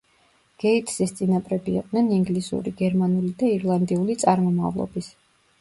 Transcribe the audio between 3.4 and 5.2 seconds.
და ირლანდიული წარმომავლობის.